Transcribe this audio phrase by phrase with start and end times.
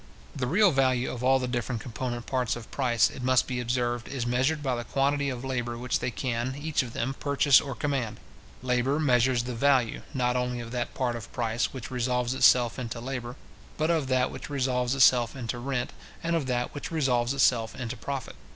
[0.35, 4.07] The real value of all the different component parts of price, it must be observed,
[4.07, 7.75] is measured by the quantity of labour which they can, each of them, purchase or
[7.75, 8.19] command.
[8.63, 12.99] Labour measures the value, not only of that part of price which resolves itself into
[12.99, 13.35] labour,
[13.77, 15.93] but of that which resolves itself into rent,
[16.23, 18.35] and of that which resolves itself into profit.